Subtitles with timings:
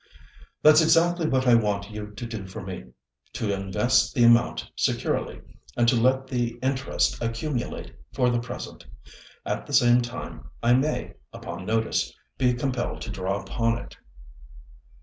[0.63, 2.85] "That's exactly what I want you to do for me.
[3.33, 5.41] To invest the amount securely,
[5.77, 8.83] and to let the interest accumulate for the present.
[9.45, 13.95] At the same time, I may, upon notice, be compelled to draw upon it."